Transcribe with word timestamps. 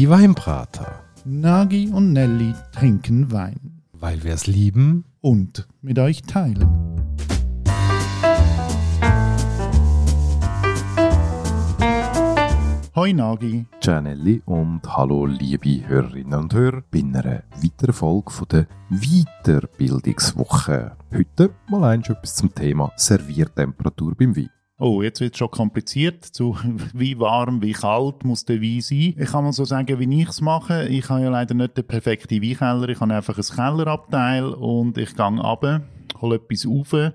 Die 0.00 0.08
Weinbrater. 0.08 1.04
Nagi 1.26 1.90
und 1.92 2.14
Nelly 2.14 2.54
trinken 2.72 3.30
Wein. 3.32 3.82
Weil 3.92 4.24
wir 4.24 4.32
es 4.32 4.46
lieben. 4.46 5.04
Und 5.20 5.68
mit 5.82 5.98
euch 5.98 6.22
teilen. 6.22 6.66
Hoi 12.96 13.12
Nagi. 13.12 13.66
Gianelli 13.80 14.40
und 14.46 14.80
hallo 14.86 15.26
liebe 15.26 15.86
Hörerinnen 15.86 16.40
und 16.40 16.54
Hörer 16.54 16.82
bei 16.90 17.00
einer 17.00 17.42
weiteren 17.62 17.92
Folge 17.92 18.30
von 18.30 18.48
der 18.48 18.66
Weiterbildungswoche. 18.88 20.96
Heute 21.14 21.50
mal 21.68 21.84
eins 21.84 22.08
etwas 22.08 22.36
zum 22.36 22.54
Thema 22.54 22.90
Serviertemperatur 22.96 24.14
beim 24.14 24.34
Wein. 24.34 24.48
Oh, 24.82 25.02
jetzt 25.02 25.20
wird 25.20 25.34
es 25.34 25.38
schon 25.38 25.50
kompliziert. 25.50 26.24
Zu 26.24 26.56
wie 26.94 27.18
warm, 27.18 27.60
wie 27.60 27.72
kalt 27.72 28.24
muss 28.24 28.46
der 28.46 28.62
Wein 28.62 28.80
sein. 28.80 29.14
Ich 29.18 29.30
kann 29.30 29.44
mal 29.44 29.52
so 29.52 29.66
sagen, 29.66 29.98
wie 29.98 30.22
ich 30.22 30.28
es 30.28 30.40
mache. 30.40 30.88
Ich 30.88 31.10
habe 31.10 31.20
ja 31.20 31.28
leider 31.28 31.54
nicht 31.54 31.76
den 31.76 31.86
perfekten 31.86 32.42
Weinkeller. 32.42 32.88
Ich 32.88 32.98
habe 32.98 33.12
einfach 33.12 33.36
ein 33.36 33.44
Kellerabteil 33.44 34.44
und 34.44 34.96
ich 34.96 35.14
gehe 35.14 35.26
runter, 35.26 35.82
hole 36.22 36.36
etwas 36.36 36.66
auf 36.66 37.12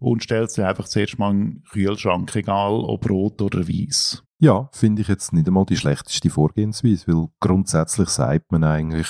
und 0.00 0.24
stelle 0.24 0.46
es 0.46 0.58
einfach 0.58 0.88
zuerst 0.88 1.16
mal 1.20 1.30
in 1.30 1.40
den 1.40 1.62
Kühlschrank, 1.70 2.34
egal 2.34 2.72
ob 2.72 3.08
rot 3.08 3.40
oder 3.40 3.60
weiß. 3.60 4.24
Ja, 4.40 4.68
finde 4.72 5.02
ich 5.02 5.08
jetzt 5.08 5.32
nicht 5.32 5.46
einmal 5.46 5.66
die 5.66 5.76
schlechteste 5.76 6.30
Vorgehensweise, 6.30 7.06
weil 7.06 7.28
grundsätzlich 7.38 8.08
sagt 8.08 8.50
man 8.50 8.64
eigentlich 8.64 9.08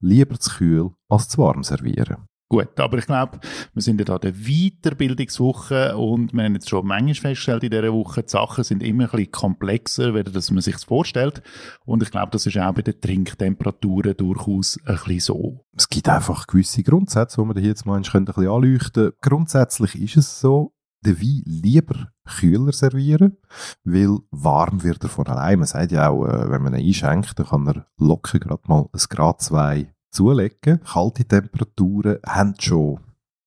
lieber 0.00 0.38
zu 0.40 0.50
kühl 0.50 0.90
als 1.08 1.28
zu 1.28 1.38
warm 1.38 1.62
servieren. 1.62 2.26
Gut, 2.48 2.78
aber 2.78 2.98
ich 2.98 3.06
glaube, 3.06 3.40
wir 3.74 3.82
sind 3.82 3.98
ja 3.98 4.04
da 4.04 4.20
der 4.20 4.32
Weiterbildungswoche 4.32 5.96
und 5.96 6.32
wir 6.32 6.44
haben 6.44 6.54
jetzt 6.54 6.68
schon 6.68 6.86
manchmal 6.86 7.14
festgestellt 7.14 7.64
in 7.64 7.70
dieser 7.70 7.92
Woche, 7.92 8.22
die 8.22 8.30
Sachen 8.30 8.62
sind 8.62 8.84
immer 8.84 9.04
ein 9.04 9.10
bisschen 9.10 9.32
komplexer, 9.32 10.14
als 10.14 10.52
man 10.52 10.62
sich 10.62 10.76
vorstellt. 10.76 11.42
Und 11.84 12.04
ich 12.04 12.10
glaube, 12.12 12.30
das 12.30 12.46
ist 12.46 12.56
auch 12.56 12.72
bei 12.72 12.82
den 12.82 13.00
Trinktemperaturen 13.00 14.16
durchaus 14.16 14.78
ein 14.84 14.94
bisschen 14.94 15.20
so. 15.20 15.66
Es 15.76 15.88
gibt 15.88 16.08
einfach 16.08 16.46
gewisse 16.46 16.84
Grundsätze, 16.84 17.42
die 17.42 17.48
wir 17.48 17.60
hier 17.60 17.70
jetzt 17.70 17.84
mal 17.84 17.96
ein 17.96 18.02
bisschen 18.02 18.28
anleuchten 18.28 18.92
können. 18.92 19.14
Grundsätzlich 19.20 20.00
ist 20.00 20.16
es 20.16 20.40
so, 20.40 20.72
den 21.04 21.20
Wein 21.20 21.42
lieber 21.46 22.12
kühler 22.24 22.72
servieren, 22.72 23.38
weil 23.82 24.18
warm 24.30 24.84
wird 24.84 25.02
er 25.02 25.08
von 25.08 25.26
allein. 25.26 25.58
Man 25.58 25.66
sagt 25.66 25.90
ja 25.90 26.10
auch, 26.10 26.26
äh, 26.26 26.50
wenn 26.50 26.62
man 26.62 26.74
ihn 26.74 26.86
einschenkt, 26.86 27.38
dann 27.38 27.46
kann 27.46 27.66
er 27.66 27.86
locker 27.96 28.38
gerade 28.38 28.62
mal 28.66 28.88
ein 28.92 29.00
Grad 29.08 29.40
zwei 29.40 29.92
zulegen. 30.10 30.80
Kalte 30.84 31.24
Temperaturen 31.24 32.18
haben 32.26 32.54
schon 32.58 33.00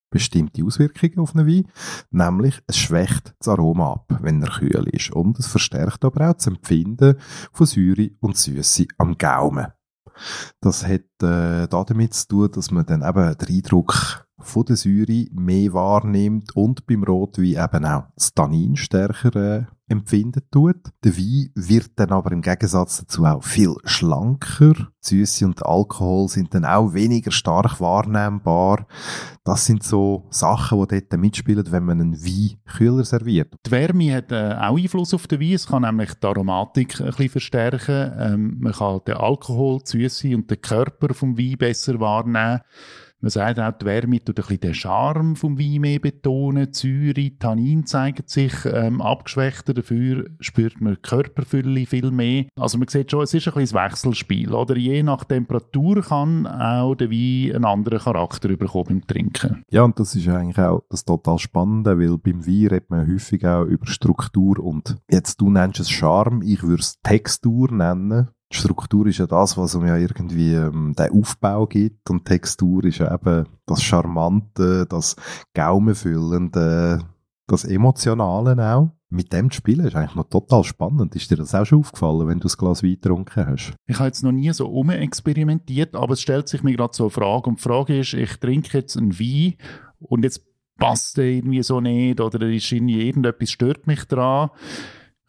bestimmte 0.10 0.64
Auswirkungen 0.64 1.20
auf 1.20 1.36
einen 1.36 1.48
Wein, 1.48 1.68
nämlich 2.10 2.60
es 2.68 2.78
schwächt 2.78 3.36
das 3.40 3.48
Aroma 3.48 3.94
ab, 3.94 4.06
wenn 4.22 4.42
er 4.42 4.50
kühl 4.50 4.88
ist 4.92 5.12
und 5.12 5.38
es 5.40 5.48
verstärkt 5.48 6.04
aber 6.04 6.30
auch 6.30 6.34
das 6.34 6.48
Empfinden 6.48 7.16
von 7.52 7.66
Säure 7.66 8.10
und 8.20 8.38
Süße 8.38 8.88
am 8.98 9.18
Gaumen. 9.18 9.68
Das 10.60 10.86
hat 10.86 11.06
äh, 11.22 11.68
damit 11.68 12.14
zu 12.14 12.28
tun, 12.28 12.52
dass 12.52 12.72
man 12.72 12.86
dann 12.86 13.04
eben 13.04 13.38
den 13.38 13.56
Eindruck 13.56 14.26
von 14.40 14.66
der 14.66 14.76
Säure 14.76 15.28
mehr 15.32 15.74
wahrnimmt 15.74 16.56
und 16.56 16.86
beim 16.88 17.04
Rotwein 17.04 17.46
eben 17.46 17.86
auch 17.86 18.06
das 18.16 18.34
Tannin 18.34 18.76
stärker 18.76 19.36
äh, 19.36 19.66
empfinden 19.90 20.42
tut. 20.52 20.78
Der 21.04 21.18
Wein 21.18 21.52
wird 21.56 21.92
dann 21.96 22.12
aber 22.12 22.32
im 22.32 22.42
Gegensatz 22.42 22.98
dazu 22.98 23.26
auch 23.26 23.44
viel 23.44 23.76
schlanker. 23.84 24.74
Süße 25.02 25.46
und 25.46 25.66
Alkohol 25.66 26.28
sind 26.28 26.54
dann 26.54 26.66
auch 26.66 26.94
weniger 26.94 27.32
stark 27.32 27.80
wahrnehmbar. 27.80 28.86
Das 29.44 29.66
sind 29.66 29.84
so 29.84 30.28
Sachen, 30.30 30.86
die 30.88 31.02
dort 31.02 31.20
mitspielen, 31.20 31.72
wenn 31.72 31.86
man 31.86 32.02
einen 32.02 32.24
Wein 32.24 32.60
kühler 32.66 33.06
serviert. 33.06 33.56
Die 33.66 33.72
Wärme 33.72 34.16
hat 34.16 34.32
äh, 34.32 34.56
auch 34.60 34.78
Einfluss 34.78 35.14
auf 35.14 35.28
den 35.28 35.40
Wein. 35.40 35.54
Es 35.54 35.68
kann 35.68 35.84
nämlich 35.84 36.14
die 36.14 36.28
Aromatik 36.28 37.00
ein 37.00 37.08
bisschen 37.08 37.30
verstärken. 37.30 38.12
Ähm, 38.18 38.58
man 38.60 38.74
kann 38.74 39.00
den 39.08 39.16
Alkohol, 39.16 39.80
die 39.80 40.10
Süße 40.10 40.36
und 40.36 40.52
den 40.52 40.62
Körper 40.62 41.14
vom 41.14 41.38
Wein 41.38 41.58
besser 41.58 42.00
wahrnehmen. 42.00 42.60
Man 43.22 43.32
sagt 43.32 43.60
auch, 43.60 43.72
die 43.74 43.86
Wärme 43.86 44.24
tut 44.24 44.40
ein 44.40 44.46
bisschen 44.46 44.60
den 44.62 44.74
Charme 44.74 45.36
vom 45.36 45.60
Wein 45.60 45.82
mehr 45.82 46.00
betonen. 46.00 46.70
Säure, 46.72 47.38
Tannin 47.38 47.86
zeigen 47.86 48.24
sich 48.26 48.54
ähm, 48.66 49.02
abgeschwächter. 49.02 49.74
Dafür 49.74 50.30
spürt 50.40 50.80
man 50.80 50.94
die 50.94 51.02
Körperfülle 51.02 51.86
viel 51.86 52.12
mehr. 52.12 52.46
Also 52.56 52.78
man 52.78 52.88
sieht 52.88 53.12
schon, 53.12 53.24
es 53.24 53.34
ist 53.34 53.46
ein 53.48 53.54
bisschen 53.56 53.78
ein 53.78 53.86
Wechselspiel. 53.86 54.54
Oder 54.54 54.78
je 54.78 55.04
nach 55.04 55.26
Temperatur 55.26 56.02
kann 56.02 56.48
auch 56.48 56.96
der 56.96 57.12
Wein 57.12 57.56
einen 57.56 57.66
anderen 57.66 58.00
Charakter 58.00 58.48
bekommen 58.56 58.86
beim 58.88 59.08
Trinken. 59.08 59.64
Ja, 59.70 59.84
und 59.84 60.00
das 60.00 60.16
ist 60.16 60.30
eigentlich 60.30 60.58
auch 60.58 60.84
das 60.90 61.04
total 61.04 61.40
Spannende, 61.40 62.00
weil 62.00 62.18
beim 62.18 62.48
Wein 62.48 62.68
redet 62.68 62.90
man 62.90 63.06
häufig 63.06 63.46
auch 63.46 63.66
über 63.66 63.86
Struktur 63.86 64.60
und 64.60 64.96
jetzt 65.12 65.42
du 65.42 65.50
nennst 65.50 65.82
es 65.82 65.90
Charme, 65.90 66.42
ich 66.42 66.64
würde 66.64 66.82
es 66.82 67.02
Textur 67.02 67.70
nennen. 67.72 68.30
Struktur 68.52 69.06
ist 69.08 69.20
ja 69.20 69.28
das, 69.28 69.58
was 69.58 69.76
um 69.76 69.86
ja 69.86 69.96
irgendwie 69.96 70.54
ähm, 70.54 70.94
den 70.98 71.12
Aufbau 71.12 71.68
gibt 71.68 72.10
und 72.10 72.26
Textur 72.26 72.84
ist 72.84 72.98
ja 72.98 73.14
eben 73.14 73.48
das 73.68 73.84
Charmante, 73.84 74.88
das 74.88 75.16
Gaumenfüllende, 75.54 77.00
das 77.48 77.64
Emotionale 77.64 78.76
auch. 78.76 78.90
Mit 79.12 79.34
dem 79.34 79.50
zu 79.50 79.58
spielen 79.58 79.86
ist 79.86 79.96
eigentlich 79.96 80.16
noch 80.16 80.30
total 80.30 80.64
spannend. 80.64 81.16
Ist 81.16 81.32
dir 81.32 81.36
das 81.36 81.56
auch 81.56 81.66
schon 81.66 81.80
aufgefallen, 81.80 82.28
wenn 82.28 82.40
du 82.40 82.44
das 82.44 82.58
Glas 82.58 82.84
Wein 82.84 82.92
getrunken 82.92 83.46
hast? 83.48 83.74
Ich 83.88 83.98
habe 83.98 84.08
jetzt 84.08 84.24
noch 84.24 84.32
nie 84.32 84.52
so 84.52 84.68
umexperimentiert, 84.68 85.96
aber 85.96 86.14
es 86.14 86.22
stellt 86.22 86.48
sich 86.48 86.62
mir 86.62 86.76
gerade 86.76 86.94
so 86.94 87.06
eine 87.06 87.10
Frage. 87.10 87.50
Und 87.50 87.58
die 87.58 87.64
Frage 87.64 88.00
ist, 88.00 88.14
ich 88.14 88.38
trinke 88.38 88.78
jetzt 88.78 88.98
einen 88.98 89.20
Wein 89.20 89.56
und 90.00 90.24
jetzt 90.24 90.46
passt 90.78 91.18
der 91.18 91.26
irgendwie 91.26 91.62
so 91.62 91.82
nicht 91.82 92.22
oder 92.22 92.48
ist 92.48 92.72
irgendwie 92.72 93.02
irgendetwas 93.02 93.52
stört 93.52 93.86
mich 93.86 94.06
dran 94.06 94.50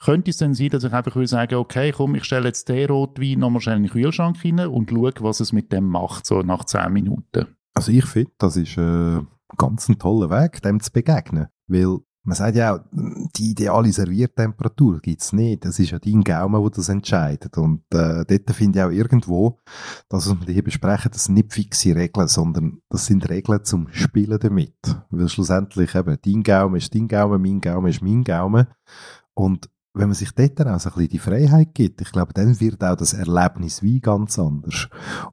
könnte 0.01 0.31
es 0.31 0.39
dann 0.39 0.55
sein, 0.55 0.71
dass 0.71 0.85
ich 0.85 0.93
einfach 0.93 1.15
will 1.15 1.27
sagen, 1.27 1.57
okay, 1.57 1.93
komm, 1.93 2.15
ich 2.15 2.25
stelle 2.25 2.47
jetzt 2.47 2.69
den 2.69 2.89
Rotwein 2.89 3.39
nochmal 3.39 3.61
schnell 3.61 3.77
in 3.77 3.83
den 3.85 3.93
Kühlschrank 3.93 4.39
rein 4.45 4.61
und 4.61 4.91
schaue, 4.91 5.13
was 5.21 5.41
es 5.41 5.53
mit 5.53 5.73
dem 5.73 5.85
macht, 5.85 6.27
so 6.27 6.41
nach 6.43 6.65
10 6.65 6.93
Minuten? 6.93 7.47
Also 7.75 7.93
ich 7.93 8.07
finde, 8.07 8.33
das 8.39 8.57
ist 8.57 8.77
äh, 8.79 9.21
ganz 9.57 9.89
ein 9.89 9.99
toller 9.99 10.31
Weg, 10.31 10.63
dem 10.63 10.81
zu 10.81 10.91
begegnen. 10.91 11.49
Weil 11.69 11.99
man 12.23 12.37
sagt 12.37 12.57
ja 12.57 12.75
auch, 12.75 12.81
die 12.93 13.53
ideale 13.53 13.93
Serviertemperatur 13.93 15.01
gibt's 15.01 15.33
nicht. 15.33 15.65
Das 15.65 15.79
ist 15.79 15.91
ja 15.91 15.99
dein 15.99 16.23
Gaumen, 16.23 16.63
der 16.63 16.71
das 16.71 16.89
entscheidet. 16.89 17.57
Und 17.57 17.83
äh, 17.93 18.25
dort 18.27 18.51
finde 18.53 18.79
ich 18.79 18.85
auch 18.85 18.91
irgendwo, 18.91 19.59
dass 20.09 20.29
was 20.29 20.47
wir 20.47 20.53
hier 20.53 20.65
besprechen, 20.65 21.11
das 21.13 21.25
sind 21.25 21.35
nicht 21.37 21.53
fixe 21.53 21.95
Regeln, 21.95 22.29
sondern 22.29 22.81
das 22.89 23.07
sind 23.07 23.29
Regeln 23.29 23.65
zum 23.65 23.89
Spielen 23.91 24.39
damit. 24.39 24.77
Weil 25.11 25.29
schlussendlich 25.29 25.95
eben, 25.95 26.19
dein 26.23 26.43
Gaumen 26.43 26.77
ist 26.77 26.95
dein 26.95 27.09
Gaumen, 27.09 27.41
mein 27.41 27.61
Gaumen 27.61 27.89
ist 27.89 28.03
mein 28.03 28.25
Gaumen. 28.25 28.67
Und 29.35 29.71
wenn 29.93 30.09
man 30.09 30.15
sich 30.15 30.33
dort 30.33 30.59
dann 30.61 30.69
auch 30.69 30.81
so 30.81 30.91
ein 30.91 30.95
bisschen 30.95 31.11
die 31.11 31.19
Freiheit 31.19 31.75
gibt, 31.75 32.01
ich 32.01 32.13
glaube, 32.13 32.33
dann 32.33 32.61
wird 32.61 32.83
auch 32.85 32.97
das 32.97 33.13
Erlebnis 33.13 33.83
wie 33.83 34.01
ganz 34.01 34.39
anders. 34.39 34.89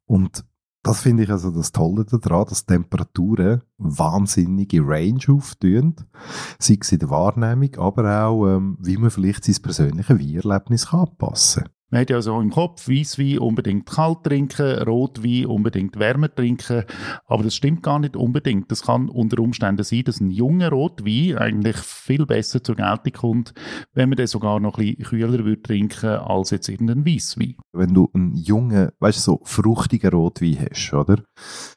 Und 0.06 0.46
das 0.84 1.02
finde 1.02 1.24
ich 1.24 1.30
also 1.30 1.52
das 1.52 1.72
Tolle 1.72 2.06
daran, 2.06 2.46
dass 2.48 2.66
Temperaturen 2.66 3.62
wahnsinnige 3.78 4.82
Range 4.82 5.20
auftun, 5.28 5.96
sei 6.60 6.78
es 6.80 6.92
in 6.92 7.00
der 7.00 7.10
Wahrnehmung, 7.10 7.76
aber 7.76 8.26
auch, 8.26 8.48
ähm, 8.48 8.78
wie 8.80 8.98
man 8.98 9.12
vielleicht 9.12 9.44
sein 9.44 9.62
persönliches 9.62 10.18
Weierlebnis 10.18 10.94
anpassen 10.94 11.64
kann. 11.64 11.72
Man 11.90 12.02
hat 12.02 12.10
ja 12.10 12.22
so 12.22 12.40
im 12.42 12.50
Kopf, 12.50 12.90
Weisswein 12.90 13.40
unbedingt 13.40 13.86
kalt 13.86 14.24
trinken, 14.24 14.84
Rotwein 14.84 15.46
unbedingt 15.46 15.98
wärmer 15.98 16.34
trinken, 16.34 16.84
aber 17.26 17.44
das 17.44 17.56
stimmt 17.56 17.82
gar 17.82 18.00
nicht 18.00 18.18
unbedingt. 18.18 18.70
Das 18.72 18.82
kann 18.82 19.08
unter 19.08 19.40
Umständen 19.40 19.84
sein, 19.84 20.04
dass 20.04 20.20
ein 20.20 20.30
junger 20.30 20.70
Rotwein 20.70 21.38
eigentlich 21.38 21.78
viel 21.78 22.26
besser 22.26 22.62
zur 22.62 22.76
Geltung 22.76 23.14
kommt, 23.14 23.54
wenn 23.94 24.10
man 24.10 24.18
den 24.18 24.28
sogar 24.28 24.60
noch 24.60 24.78
ein 24.78 24.96
bisschen 24.96 25.06
kühler 25.06 25.46
würde 25.46 25.62
trinken 25.62 26.10
als 26.10 26.50
jetzt 26.50 26.68
irgendein 26.68 27.06
Weisswein. 27.06 27.56
Wenn 27.72 27.94
du 27.94 28.10
einen 28.14 28.36
jungen, 28.36 28.90
weißt 29.00 29.20
du, 29.20 29.22
so 29.22 29.42
fruchtigen 29.46 30.12
Rotwein 30.12 30.68
hast, 30.70 30.94
oder? 30.94 31.24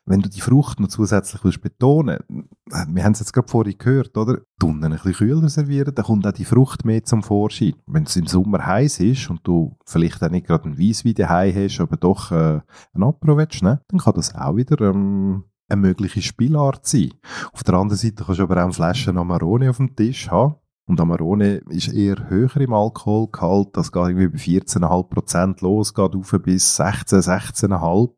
Wenn 0.07 0.23
du 0.23 0.29
die 0.29 0.41
Frucht 0.41 0.81
noch 0.81 0.89
zusätzlich 0.89 1.45
willst 1.45 1.61
betonen, 1.61 2.19
wir 2.67 3.05
haben 3.05 3.13
es 3.13 3.21
jetzt 3.21 3.33
gerade 3.33 3.49
vorhin 3.49 3.79
gehört, 3.79 4.17
oder? 4.17 4.39
Tunnen 4.61 4.85
ein 4.85 4.93
bisschen 4.93 5.15
kühler 5.15 5.49
servieren, 5.49 5.93
dann 5.95 6.05
kommt 6.05 6.27
auch 6.27 6.33
die 6.33 6.45
Frucht 6.45 6.85
mehr 6.85 7.03
zum 7.03 7.25
Vorschein. 7.25 7.75
Wenn 7.87 8.05
es 8.05 8.15
im 8.15 8.27
Sommer 8.27 8.65
heiß 8.65 9.01
ist 9.01 9.29
und 9.29 9.41
du 9.43 9.77
vielleicht 9.85 10.23
auch 10.23 10.31
nicht 10.31 10.47
gerade 10.47 10.69
ein 10.69 10.79
Weisswein 10.79 11.15
daheim 11.15 11.55
hast, 11.57 11.81
aber 11.81 11.97
doch 11.97 12.31
äh, 12.31 12.61
ein 12.93 13.03
Apro 13.03 13.37
willst, 13.37 13.63
ne? 13.63 13.81
dann 13.89 13.99
kann 13.99 14.15
das 14.15 14.35
auch 14.35 14.55
wieder 14.55 14.81
ähm, 14.83 15.45
eine 15.69 15.81
mögliche 15.81 16.23
Spielart 16.23 16.87
sein. 16.87 17.15
Auf 17.53 17.65
der 17.65 17.75
anderen 17.75 17.99
Seite 17.99 18.25
kannst 18.25 18.39
du 18.39 18.45
aber 18.45 18.57
auch 18.59 18.65
eine 18.65 18.73
Flasche 18.73 19.11
Amarone 19.11 19.71
auf 19.71 19.79
dem 19.79 19.97
Tisch 19.97 20.31
haben. 20.31 20.57
Und 20.87 21.01
Amarone 21.01 21.63
ist 21.69 21.93
eher 21.93 22.29
höher 22.29 22.57
im 22.57 22.73
Alkoholgehalt. 22.73 23.69
Das 23.75 23.93
geht 23.93 24.03
irgendwie 24.03 24.29
bei 24.29 24.39
14,5% 24.39 25.63
los, 25.63 25.95
geht 25.95 26.17
auf 26.17 26.37
bis 26.43 26.77
16, 26.77 27.21
16,5. 27.21 28.11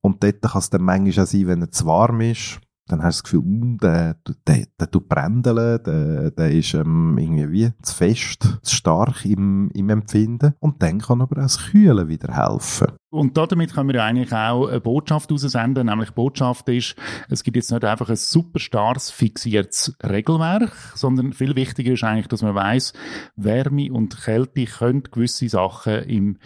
Und 0.00 0.22
dort 0.22 0.42
kann 0.42 0.58
es 0.58 0.70
dann 0.70 0.82
manchmal 0.82 1.24
auch 1.24 1.28
sein, 1.28 1.46
wenn 1.46 1.60
er 1.60 1.70
zu 1.70 1.86
warm 1.86 2.22
ist, 2.22 2.60
dann 2.86 3.02
hast 3.02 3.18
du 3.18 3.22
das 3.22 3.22
Gefühl, 3.24 3.40
uh, 3.40 3.76
der, 3.78 4.16
der, 4.46 4.66
der 4.78 4.90
tut 4.90 5.08
brändeln, 5.08 5.82
der, 5.82 6.30
der 6.30 6.50
ist 6.50 6.74
ähm, 6.74 7.16
irgendwie 7.18 7.50
wie 7.50 7.72
zu 7.82 7.94
fest, 7.94 8.58
zu 8.62 8.74
stark 8.74 9.24
im, 9.24 9.70
im 9.70 9.88
Empfinden. 9.88 10.54
Und 10.60 10.82
dann 10.82 10.98
kann 10.98 11.22
aber 11.22 11.38
auch 11.38 11.42
das 11.42 11.58
Kühlen 11.58 12.08
wieder 12.08 12.34
helfen. 12.34 12.88
Und 13.14 13.36
damit 13.36 13.72
können 13.72 13.90
wir 13.90 13.94
ja 13.94 14.04
eigentlich 14.06 14.32
auch 14.32 14.66
eine 14.66 14.80
Botschaft 14.80 15.30
aussenden, 15.30 15.86
nämlich 15.86 16.08
die 16.08 16.14
Botschaft 16.16 16.68
ist, 16.68 16.96
es 17.28 17.44
gibt 17.44 17.56
jetzt 17.56 17.70
nicht 17.70 17.84
einfach 17.84 18.10
ein 18.10 18.16
super 18.16 18.58
starres, 18.58 19.12
fixiertes 19.12 19.96
Regelwerk, 20.02 20.72
sondern 20.96 21.32
viel 21.32 21.54
wichtiger 21.54 21.92
ist 21.92 22.02
eigentlich, 22.02 22.26
dass 22.26 22.42
man 22.42 22.56
weiß, 22.56 22.92
Wärme 23.36 23.92
und 23.92 24.20
Kälte 24.20 24.64
können 24.64 25.04
gewisse 25.04 25.48
Sachen 25.48 26.02
im 26.02 26.38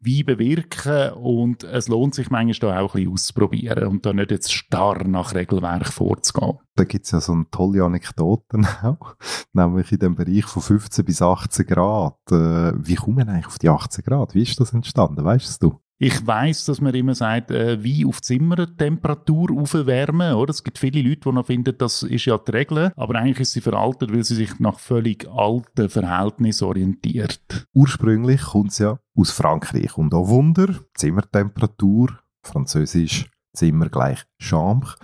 Wein 0.00 0.24
bewirken 0.24 1.12
und 1.12 1.64
es 1.64 1.88
lohnt 1.88 2.14
sich 2.14 2.30
manchmal 2.30 2.72
da 2.72 2.80
auch 2.80 2.94
ein 2.94 3.00
bisschen 3.00 3.12
auszuprobieren 3.12 3.86
und 3.86 4.06
da 4.06 4.14
nicht 4.14 4.30
jetzt 4.30 4.54
starr 4.54 5.06
nach 5.06 5.34
Regelwerk 5.34 5.92
vorzugehen. 5.92 6.58
Da 6.76 6.84
gibt's 6.84 7.10
ja 7.10 7.20
so 7.20 7.32
eine 7.32 7.50
tolle 7.50 7.84
Anekdoten 7.84 8.66
auch, 8.82 9.16
nämlich 9.52 9.92
in 9.92 9.98
dem 9.98 10.14
Bereich 10.14 10.46
von 10.46 10.62
15 10.62 11.04
bis 11.04 11.20
18 11.20 11.66
Grad. 11.66 12.16
Äh, 12.30 12.72
wie 12.76 12.94
kommen 12.94 13.18
wir 13.18 13.28
eigentlich 13.28 13.48
auf 13.48 13.58
die 13.58 13.68
18 13.68 14.02
Grad? 14.02 14.34
Wie 14.34 14.42
ist 14.42 14.58
das 14.58 14.72
entstanden? 14.72 15.22
Weißt 15.22 15.62
du? 15.62 15.78
Ich 15.98 16.26
weiß, 16.26 16.66
dass 16.66 16.82
man 16.82 16.94
immer 16.94 17.14
sagt, 17.14 17.50
äh, 17.50 17.82
wie 17.82 18.04
auf 18.04 18.20
Zimmertemperatur 18.20 19.50
aufwärmen, 19.58 20.34
oder? 20.34 20.50
Es 20.50 20.62
gibt 20.62 20.78
viele 20.78 21.00
Leute, 21.00 21.20
die 21.24 21.32
noch 21.32 21.46
finden, 21.46 21.74
das 21.78 22.02
ist 22.02 22.26
ja 22.26 22.36
die 22.36 22.50
Regel, 22.50 22.92
aber 22.96 23.14
eigentlich 23.14 23.40
ist 23.40 23.52
sie 23.52 23.62
veraltet, 23.62 24.12
weil 24.12 24.22
sie 24.22 24.34
sich 24.34 24.58
nach 24.58 24.78
völlig 24.78 25.26
alten 25.26 25.88
Verhältnissen 25.88 26.64
orientiert. 26.64 27.66
Ursprünglich 27.72 28.42
kommt's 28.42 28.78
ja 28.78 28.98
aus 29.14 29.30
Frankreich 29.30 29.96
und 29.96 30.12
auch 30.12 30.28
Wunder, 30.28 30.68
Zimmertemperatur, 30.94 32.18
französisch 32.42 33.30
Zimmer 33.54 33.88
gleich 33.88 34.22
Chambre. 34.38 34.96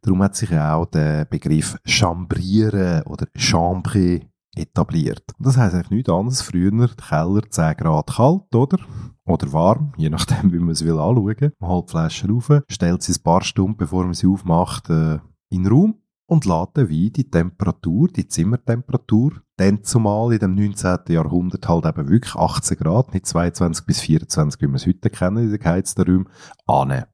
Darum 0.00 0.22
hat 0.22 0.34
sich 0.34 0.50
auch 0.52 0.86
der 0.86 1.26
Begriff 1.26 1.76
Chambrieren 1.84 3.02
oder 3.02 3.26
Chambre 3.36 4.22
etabliert. 4.58 5.24
Das 5.38 5.56
heisst 5.56 5.74
eigentlich 5.74 5.90
nichts 5.90 6.10
anderes. 6.10 6.42
Früher 6.42 6.70
der 6.70 6.88
Keller 6.88 7.42
10 7.48 7.76
Grad 7.76 8.14
kalt, 8.14 8.54
oder? 8.54 8.78
Oder 9.24 9.52
warm, 9.52 9.92
je 9.96 10.10
nachdem, 10.10 10.52
wie 10.52 10.58
man 10.58 10.70
es 10.70 10.84
will 10.84 10.98
anschauen. 10.98 11.52
Man 11.58 11.70
holt 11.70 11.88
die 11.88 11.92
Flasche 11.92 12.28
rauf, 12.28 12.50
stellt 12.68 13.02
sie 13.02 13.12
ein 13.12 13.22
paar 13.22 13.42
Stunden, 13.42 13.76
bevor 13.76 14.04
man 14.04 14.14
sie 14.14 14.26
aufmacht, 14.26 14.88
äh, 14.90 15.18
in 15.50 15.64
den 15.64 15.72
Raum 15.72 15.94
und 16.26 16.44
lädt 16.44 16.76
den 16.76 17.12
die 17.12 17.30
Temperatur, 17.30 18.08
die 18.08 18.28
Zimmertemperatur, 18.28 19.42
dann 19.56 19.82
zumal 19.82 20.32
in 20.32 20.38
dem 20.38 20.54
19. 20.54 20.98
Jahrhundert 21.08 21.66
halt 21.68 21.86
eben 21.86 22.08
wirklich 22.08 22.34
18 22.34 22.76
Grad, 22.76 23.14
nicht 23.14 23.26
22 23.26 23.86
bis 23.86 24.00
24, 24.00 24.60
wie 24.60 24.68
wir 24.68 24.74
es 24.74 24.86
heute 24.86 25.10
kennen 25.10 25.38
in 25.38 25.50
den 25.50 25.58
geheizten 25.58 26.02
Räumen, 26.02 26.28
annehmen. 26.66 27.06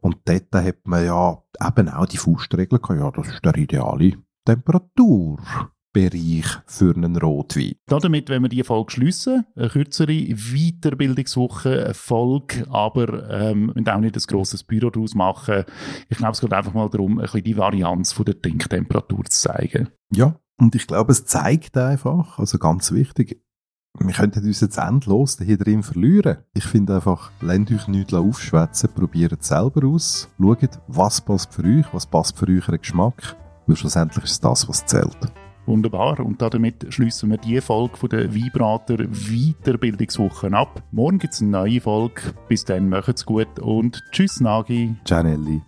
Und 0.00 0.16
dort 0.24 0.54
hat 0.54 0.86
man 0.86 1.04
ja 1.04 1.42
eben 1.66 1.88
auch 1.90 2.06
die 2.06 2.16
Faustregel 2.16 2.78
gehabt, 2.78 3.00
ja, 3.00 3.10
das 3.10 3.34
ist 3.34 3.44
der 3.44 3.56
ideale 3.56 4.16
Temperaturbereich 5.92 6.46
für 6.66 6.94
einen 6.94 7.16
Rotwein. 7.16 7.74
Damit, 7.86 8.28
wenn 8.28 8.42
wir 8.42 8.48
die 8.48 8.62
Folge 8.62 8.92
schliessen, 8.92 9.46
eine 9.54 9.68
kürzere 9.68 10.12
Weiterbildungswoche, 10.12 11.84
eine 11.84 11.94
Folge, 11.94 12.66
aber 12.70 13.30
ähm, 13.30 13.72
wir 13.74 13.94
auch 13.94 14.00
nicht 14.00 14.16
ein 14.16 14.22
grosses 14.26 14.64
Büro 14.64 14.90
daraus 14.90 15.14
machen. 15.14 15.64
Ich 16.08 16.18
glaube, 16.18 16.32
es 16.32 16.40
geht 16.40 16.52
einfach 16.52 16.74
mal 16.74 16.88
darum, 16.88 17.18
ein 17.18 17.22
bisschen 17.22 17.44
die 17.44 17.56
Varianz 17.56 18.12
von 18.12 18.24
der 18.24 18.40
Trinktemperatur 18.40 19.24
zu 19.24 19.48
zeigen. 19.48 19.88
Ja, 20.12 20.38
und 20.58 20.74
ich 20.74 20.86
glaube, 20.86 21.12
es 21.12 21.24
zeigt 21.24 21.76
einfach, 21.76 22.38
also 22.38 22.58
ganz 22.58 22.92
wichtig, 22.92 23.42
wir 23.98 24.14
könnten 24.14 24.46
uns 24.46 24.60
jetzt 24.62 24.78
endlos 24.78 25.36
hier 25.38 25.58
drin 25.58 25.82
verlieren. 25.82 26.38
Ich 26.54 26.64
finde 26.64 26.94
einfach, 26.94 27.30
lasst 27.42 27.70
euch 27.70 27.88
nichts 27.88 28.14
aufschwätzen, 28.14 28.88
probiert 28.94 29.38
es 29.38 29.48
selber 29.48 29.86
aus, 29.86 30.30
schaut, 30.40 30.80
was 30.88 31.20
passt 31.20 31.52
für 31.52 31.64
euch, 31.64 31.84
was 31.92 32.06
passt 32.06 32.38
für 32.38 32.48
euren 32.48 32.78
Geschmack, 32.78 33.36
weil 33.66 33.76
schlussendlich 33.76 34.24
ist 34.24 34.30
es 34.30 34.40
das, 34.40 34.66
was 34.66 34.86
zählt. 34.86 35.18
Wunderbar. 35.66 36.20
Und 36.20 36.42
damit 36.42 36.92
schließen 36.92 37.30
wir 37.30 37.38
die 37.38 37.60
Folge 37.60 37.96
von 37.96 38.08
der 38.08 38.34
Weinbrater 38.34 38.96
Weiterbildungswoche 38.98 40.52
ab. 40.52 40.82
Morgen 40.90 41.18
gibt 41.18 41.34
es 41.34 41.40
eine 41.40 41.50
neue 41.50 41.80
Folge. 41.80 42.34
Bis 42.48 42.64
dann, 42.64 42.88
macht's 42.88 43.24
gut 43.24 43.58
und 43.60 44.02
tschüss, 44.10 44.40
Nagi. 44.40 44.96
Ciao, 45.04 45.22
Nelly. 45.22 45.62